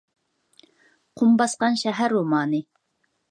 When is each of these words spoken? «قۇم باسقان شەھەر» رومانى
«قۇم 1.21 1.35
باسقان 1.43 1.77
شەھەر» 1.83 2.15
رومانى 2.17 2.63